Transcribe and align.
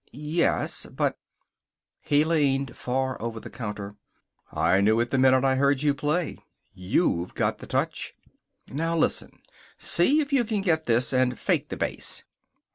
"Yes, 0.13 0.87
but" 0.87 1.19
He 2.01 2.23
leaned 2.25 2.75
far 2.75 3.21
over 3.21 3.39
the 3.39 3.51
counter. 3.51 3.97
"I 4.51 4.81
knew 4.81 4.99
it 4.99 5.11
the 5.11 5.19
minute 5.19 5.43
I 5.43 5.57
heard 5.57 5.83
you 5.83 5.93
play. 5.93 6.39
You've 6.73 7.35
got 7.35 7.59
the 7.59 7.67
touch. 7.67 8.15
Now 8.69 8.97
listen. 8.97 9.41
See 9.77 10.19
if 10.19 10.33
you 10.33 10.43
can 10.43 10.61
get 10.61 10.85
this, 10.85 11.13
and 11.13 11.37
fake 11.37 11.69
the 11.69 11.77
bass." 11.77 12.23